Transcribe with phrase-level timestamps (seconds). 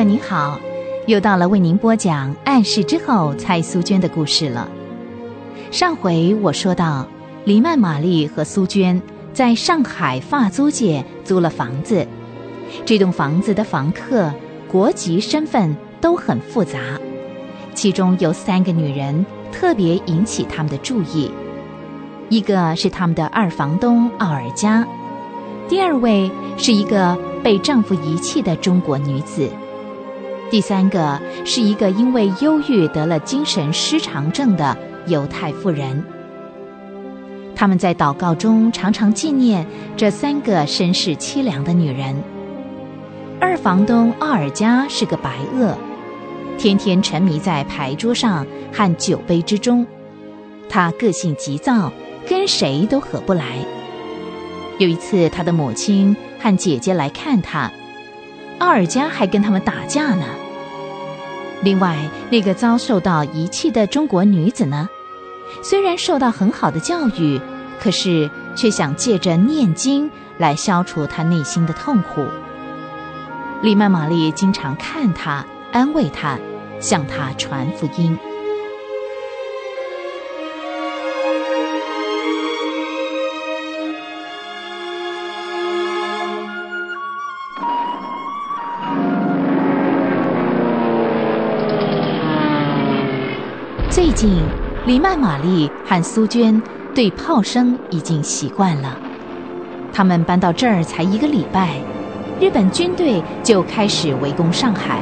[0.00, 0.58] 友您好，
[1.06, 4.66] 又到了为您播讲暗示之后蔡苏娟的故事了。
[5.70, 7.06] 上回我说到，
[7.44, 9.02] 黎曼玛丽和苏娟
[9.34, 12.06] 在上海法租界租了房子，
[12.86, 14.32] 这栋房子的房客
[14.66, 16.78] 国籍身份都很复杂，
[17.74, 21.30] 其中有三个女人特别引起他们的注意，
[22.30, 24.82] 一个是他们的二房东奥尔加，
[25.68, 29.46] 第二位是一个被丈夫遗弃的中国女子。
[30.50, 34.76] 第三个是一个因为忧郁得了精神失常症的
[35.06, 36.04] 犹太妇人。
[37.54, 42.16] 他们在祷告中常常纪念这三个身世凄凉的女人。
[43.38, 45.76] 二房东奥尔加是个白恶，
[46.58, 49.86] 天天沉迷在牌桌上和酒杯之中。
[50.68, 51.92] 他个性急躁，
[52.28, 53.44] 跟谁都合不来。
[54.78, 57.70] 有一次，他的母亲和姐姐来看他。
[58.58, 60.24] 奥尔加还跟他们打架呢。
[61.62, 61.98] 另外，
[62.30, 64.88] 那个遭受到遗弃的中国女子呢，
[65.62, 67.40] 虽然受到很好的教育，
[67.78, 72.26] 可是却想借着念经来消除她内心的痛苦。
[73.60, 76.38] 丽曼玛丽经常看她，安慰她，
[76.80, 78.18] 向她传福音。
[94.20, 94.38] 近，
[94.84, 96.62] 黎曼玛丽和苏娟
[96.94, 98.98] 对炮声已经习惯了。
[99.94, 101.80] 他们搬到这儿才一个礼拜，
[102.38, 105.00] 日本军队就开始围攻上海。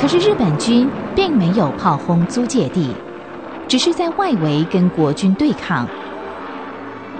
[0.00, 2.88] 可是日本军并没有炮轰租界地，
[3.68, 5.86] 只是在外围跟国军对抗。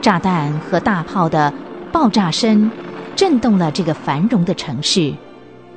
[0.01, 1.53] 炸弹和大炮的
[1.93, 2.73] 爆炸声
[3.15, 5.13] 震动了这个繁荣的城市，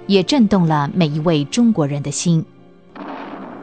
[0.08, 2.46] 也震动了每一位中国人的心。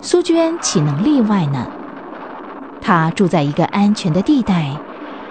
[0.01, 1.69] 苏娟岂能例外呢？
[2.81, 4.81] 她住在一个安全的地带，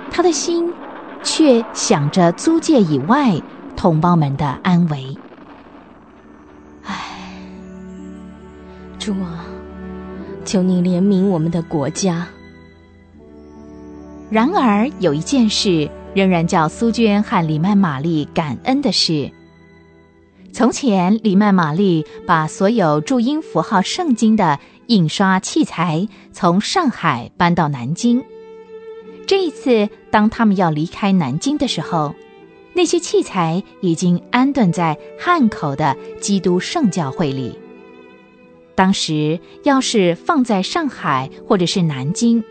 [0.09, 0.75] 她的心
[1.23, 3.41] 却想着租界以外
[3.75, 5.17] 同胞们的安危。
[6.83, 6.95] 唉，
[8.99, 9.45] 主啊，
[10.43, 12.27] 求你怜悯我们的国家。
[14.29, 19.31] 然而有一件事仍然叫苏娟和李曼玛丽感恩的是。
[20.57, 28.25] 从前，李曼玛丽把所有注音符号圣经的印刷器材从上海搬到南京。
[29.27, 32.15] 这一次，当他们要离开南京的时候，
[32.73, 37.59] 那些器材已经安顿在汉口的基督圣教会里。
[38.73, 42.43] 当时，要是放在上海或者是南京，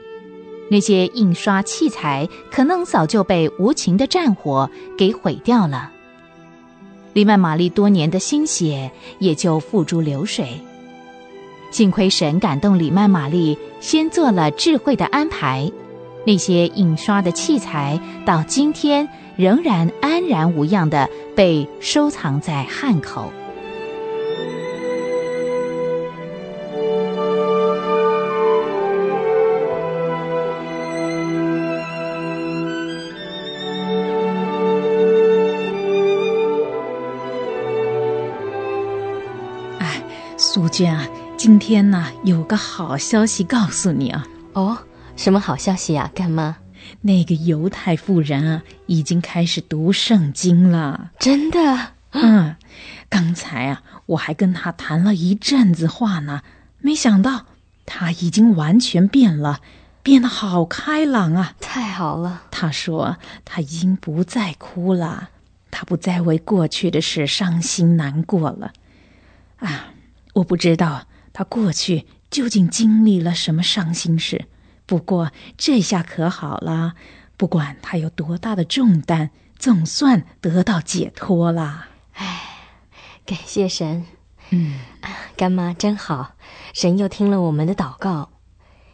[0.71, 5.91] 那些印刷器材可能早就被无情的战火给毁掉了。
[7.17, 8.91] 李曼玛丽多年的心血
[9.21, 10.61] 也就付诸流水。
[11.71, 15.73] 幸亏神感动李曼玛丽，先做了智慧的安排，
[16.27, 23.33] 那些印刷的器材到今天仍然安然无恙地被收藏在汉口。
[40.77, 44.27] 娟啊，今天呢有个好消息告诉你啊！
[44.53, 44.77] 哦，
[45.17, 46.59] 什么好消息啊，干妈？
[47.01, 51.13] 那个犹太妇人啊，已经开始读圣经了。
[51.19, 51.93] 真的？
[52.11, 52.57] 嗯，
[53.09, 56.43] 刚才啊，我还跟她谈了一阵子话呢，
[56.81, 57.47] 没想到
[57.87, 59.63] 她已经完全变了，
[60.03, 61.55] 变得好开朗啊！
[61.59, 62.43] 太好了。
[62.51, 63.17] 她说
[63.47, 65.31] 她已经不再哭了，
[65.71, 68.73] 她不再为过去的事伤心难过了。
[69.61, 69.87] 啊！
[70.37, 74.45] 我不知道他过去究竟经历了什么伤心事，
[74.85, 76.93] 不过这下可好了，
[77.39, 81.87] 不管他有多大的重担，总算得到解脱了。
[82.13, 82.43] 哎，
[83.25, 84.05] 感谢神。
[84.51, 84.79] 嗯，
[85.37, 86.35] 干妈真好，
[86.75, 88.29] 神又听了我们的祷告，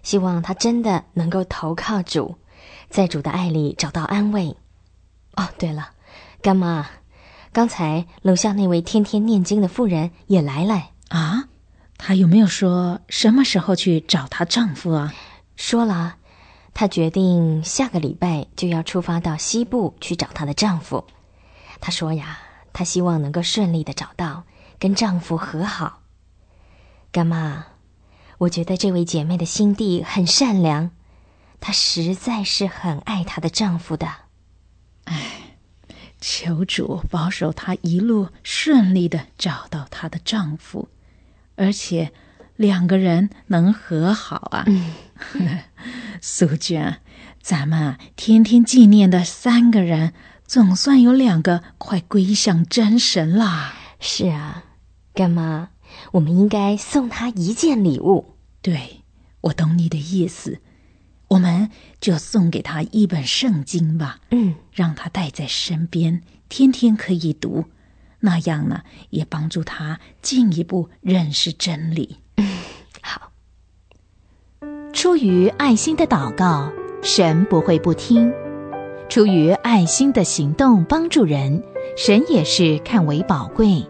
[0.05, 2.37] 希望他真的能够投靠主，
[2.89, 4.57] 在主的爱里找到安慰。
[5.35, 5.91] 哦，对了，
[6.41, 6.87] 干妈，
[7.53, 10.91] 刚才楼下那位天天念经的妇人也来了。
[11.13, 11.49] 啊，
[11.99, 15.13] 她有没有说什么时候去找她丈夫啊？
[15.57, 16.17] 说了，
[16.73, 21.07] 她决定下个礼拜就要出发到西部去找她的丈夫。
[21.83, 22.39] 她说呀，
[22.73, 24.45] 她希望能够顺利的找到，
[24.79, 26.01] 跟丈夫和好。
[27.11, 27.67] 干妈，
[28.39, 30.93] 我觉得这位姐妹的心地很善良，
[31.61, 34.09] 她实在是很爱她的丈夫的。
[35.05, 35.59] 哎，
[36.23, 40.89] 求主保守她一路顺利的找到她的丈夫，
[41.57, 42.13] 而且
[42.57, 44.67] 两个人能和好啊。
[46.21, 47.01] 苏娟，
[47.41, 50.13] 咱们天天纪念的三个人，
[50.47, 53.75] 总算有两个快归向真神啦。
[53.99, 54.65] 是啊，
[55.15, 55.71] 干妈，
[56.13, 58.37] 我们应该送他一件礼物。
[58.61, 59.03] 对，
[59.43, 60.61] 我懂你的意思，
[61.29, 61.71] 我们
[62.01, 64.21] 就送给他一本圣经吧。
[64.31, 67.67] 嗯，让他带在身边，天天可以读，
[68.23, 72.19] 那样呢，也帮助他进一步认识真理。
[73.03, 73.31] 好。
[74.93, 76.73] 出于爱心的祷告，
[77.03, 78.31] 神不会不听；
[79.09, 81.63] 出于爱心的行动帮助人，
[81.97, 83.85] 神也是看为宝贵。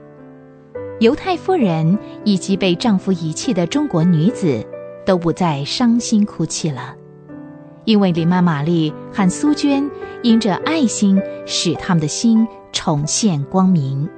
[1.00, 4.64] 犹太夫人以及被丈夫遗弃的中国女子
[5.04, 6.94] 都不再伤心哭泣了，
[7.84, 9.90] 因为李曼玛丽和苏娟
[10.22, 14.08] 因着爱心，使他们的心重现光明。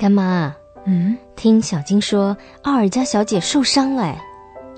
[0.00, 0.56] 干妈，
[0.86, 4.04] 嗯，听小金说奥尔加小姐受伤了，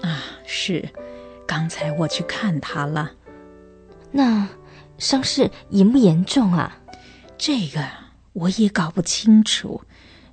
[0.03, 0.89] 啊，是，
[1.47, 3.13] 刚才我去看她了。
[4.11, 4.49] 那
[4.99, 6.77] 伤势严不严重啊？
[7.39, 7.87] 这个
[8.33, 9.83] 我也搞不清楚，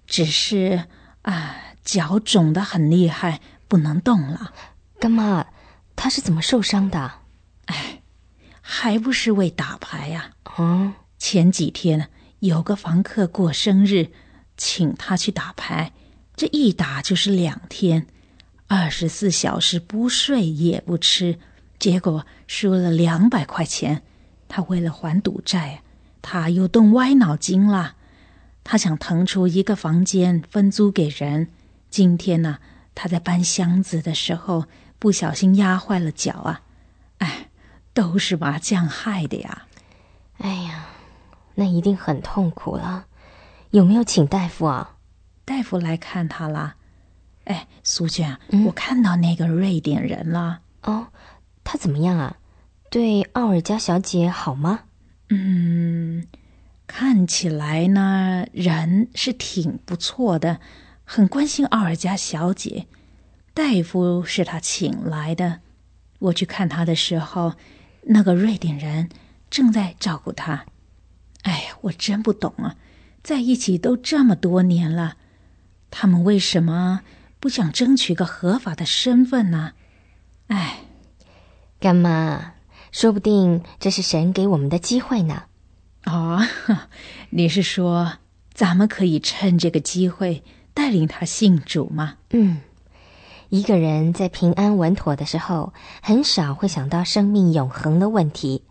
[0.08, 0.86] 只是
[1.22, 4.52] 啊，脚肿得很厉害，不能动了。
[5.00, 5.46] 干妈，
[5.96, 7.12] 她是怎么受伤的？
[7.66, 8.02] 哎，
[8.60, 10.32] 还不是为打牌呀？
[10.58, 12.10] 嗯，前几天
[12.40, 14.08] 有个房客过生日。
[14.60, 15.94] 请他去打牌，
[16.36, 18.06] 这一打就是两天，
[18.68, 21.40] 二十四小时不睡也不吃，
[21.80, 24.04] 结果输了两百块钱。
[24.50, 25.82] 他为了还赌债，
[26.22, 27.96] 他又动歪脑筋了。
[28.66, 31.48] 他想腾出一个房间分租给人。
[31.90, 32.60] 今天呢，
[32.94, 34.66] 他在搬箱子的时候
[35.00, 36.62] 不小心压坏了脚啊！
[37.20, 37.48] 哎，
[37.94, 39.68] 都是麻将害的呀！
[40.40, 40.88] 哎呀，
[41.56, 43.06] 那一定很痛苦了。
[43.72, 44.98] 有没有请大夫啊？
[45.46, 46.76] 大夫来看他了。
[47.46, 50.62] 哎，苏娟，我看到那个瑞典人了。
[50.82, 51.08] 哦，
[51.64, 52.38] 他怎么样啊？
[52.90, 54.82] 对奥尔加小姐好吗？
[55.30, 56.26] 嗯，
[56.88, 60.60] 看起来呢，人是挺不错的，
[61.04, 62.88] 很关心奥尔加小姐。
[63.54, 65.60] 大夫是他请来的。
[66.18, 67.54] 我去看他的时候，
[68.04, 69.10] 那个瑞典人
[69.50, 70.66] 正在照顾他。
[71.44, 72.76] 哎呀，我真不懂啊。
[73.22, 75.18] 在一起都这么多年了，
[75.92, 77.02] 他们为什么
[77.40, 79.74] 不想争取个合法的身份呢？
[80.48, 80.80] 哎，
[81.80, 82.54] 干妈，
[82.92, 85.44] 说不定这是神给我们的机会呢。
[86.06, 86.42] 哦，
[87.32, 88.14] 你是说
[88.54, 90.44] 咱们可以趁这个机会
[90.74, 92.16] 带领他信主吗？
[92.32, 92.62] 嗯，
[93.50, 98.64] 一个人在平安稳妥的时候，很少会想到生命永恒的问题。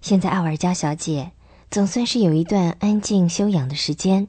[0.00, 1.32] 现在奥尔加小姐。
[1.70, 4.28] 总算是有一段安静休养的时间，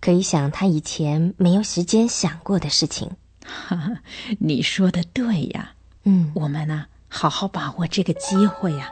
[0.00, 3.10] 可以想他以前没有时间想过的事情。
[3.44, 3.98] 哈哈，
[4.40, 5.74] 你说的对呀，
[6.04, 8.90] 嗯，我们呢，好好把握这个机会呀。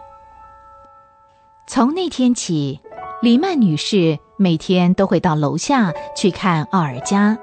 [1.66, 2.81] 从那天起，
[3.22, 7.38] 李曼女士每天都会到楼下去看奥尔加，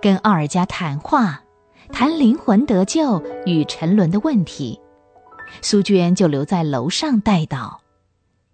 [0.00, 1.42] 跟奥尔加谈话，
[1.92, 4.80] 谈灵魂得救与沉沦的问题。
[5.60, 7.76] 苏娟就留在楼上带祷。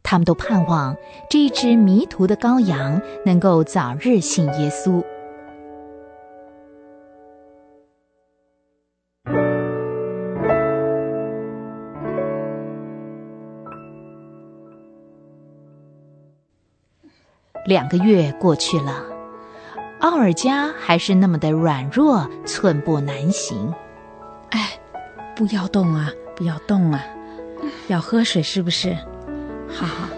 [0.05, 0.95] 他们都盼望
[1.29, 5.03] 这一只迷途的羔羊能够早日信耶稣。
[17.67, 19.03] 两个月过去了，
[20.01, 23.75] 奥尔加还是那么的软弱，寸步难行。
[24.51, 24.79] 哎，
[25.35, 27.03] 不要动啊，不要动啊！
[27.89, 28.95] 要喝水是不是？
[29.75, 30.09] 好好，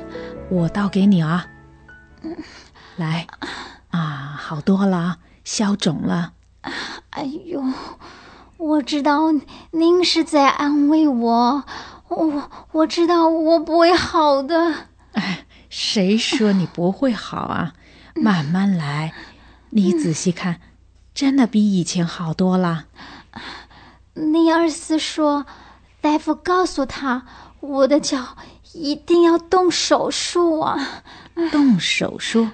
[0.51, 1.47] 我倒给你啊。
[2.97, 3.27] 来，
[3.91, 6.33] 啊，好多了，消肿了。
[7.11, 7.63] 哎呦，
[8.59, 9.33] 我知道
[9.71, 11.65] 您是在安慰我，
[12.09, 14.75] 我我知道我不会好的。
[15.13, 17.73] 哎，谁说你不会好啊？
[18.15, 19.15] 慢慢来，
[19.71, 20.61] 你仔细看，
[21.15, 22.85] 真的比以前好多了。
[24.15, 25.47] 尼尔斯说，
[26.01, 27.25] 大夫告诉他，
[27.61, 28.37] 我的脚。
[28.73, 31.03] 一定要动手术啊！
[31.51, 32.51] 动手术，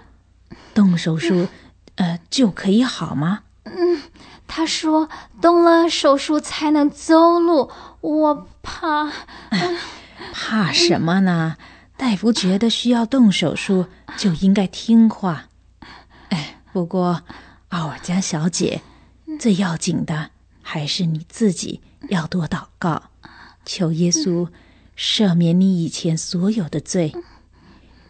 [0.75, 1.49] 动手术，
[1.97, 3.41] 呃，就可以好吗？
[3.65, 4.03] 嗯，
[4.47, 5.09] 他说
[5.41, 9.11] 动了手术才能走路，我怕。
[10.33, 11.57] 怕什么呢？
[11.97, 15.47] 大夫觉得需要动手术，就应该听话。
[16.31, 17.23] 哎，不过
[17.69, 18.83] 奥尔加小姐，
[19.39, 20.31] 最要紧的
[20.63, 23.11] 还是你自己要多祷告，
[23.65, 24.49] 求耶稣
[25.03, 27.13] 赦免你以前所有的罪。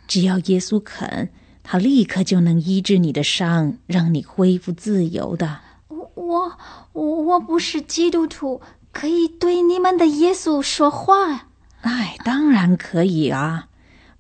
[0.07, 1.31] 只要耶稣肯，
[1.63, 5.61] 他立刻就能医治你的伤，让你恢复自由的。
[5.89, 6.59] 我
[6.93, 8.61] 我我不是基督徒，
[8.93, 11.49] 可以对你们的耶稣说话。
[11.81, 13.69] 哎，当然可以啊。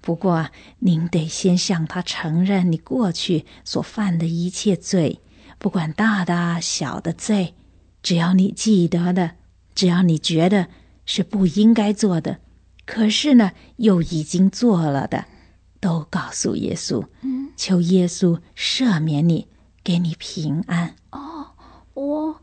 [0.00, 0.48] 不过
[0.78, 5.20] 您得先向他承认你过去所犯的一切罪，
[5.58, 7.54] 不管大的小的罪，
[8.02, 9.32] 只要你记得的，
[9.74, 10.68] 只要你觉得
[11.04, 12.38] 是不应该做的，
[12.92, 15.24] 可是呢又已经做了的，
[15.80, 17.06] 都告诉耶稣，
[17.56, 19.48] 求耶稣赦免你，
[19.82, 20.94] 给你平安。
[21.10, 21.52] 哦，
[21.94, 22.36] 我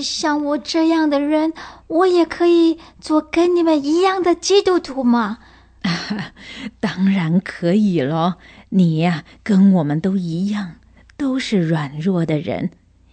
[0.00, 1.52] 像我这样的人，
[1.88, 5.38] 我也可以做跟你们一样的基督徒吗？
[6.78, 8.36] 当然可以咯，
[8.68, 10.76] 你呀，跟我们都一样，
[11.16, 12.70] 都是软弱的人。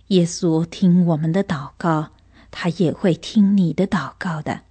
[0.09, 2.09] 耶稣听我们的祷告，
[2.51, 4.61] 他也会听你的祷告的。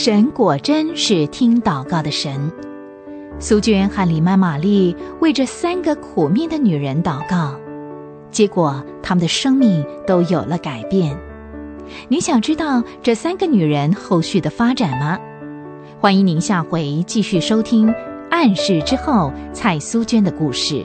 [0.00, 2.52] 神果真是听祷告的神。
[3.40, 7.58] 苏娟和李曼玛丽为这三个苦命的女人祷告，
[8.30, 11.18] 结果他们的生命都有了改变。
[12.06, 15.18] 你想知道这三个女人后续的发展吗？
[15.98, 17.88] 欢迎您下回继续收听
[18.30, 20.84] 《暗示之后》蔡苏娟的故事。